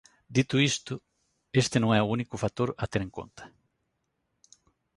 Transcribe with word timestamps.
Dito 0.35 0.55
isto, 0.71 0.93
este 1.61 1.77
non 1.79 1.89
é 1.97 1.99
o 2.03 2.11
único 2.15 2.41
factor 2.43 2.69
a 2.83 2.85
ter 2.91 3.01
en 3.07 3.11
conta. 3.17 3.43